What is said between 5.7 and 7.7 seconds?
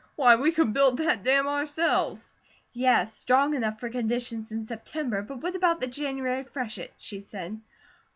the January freshet?" she said.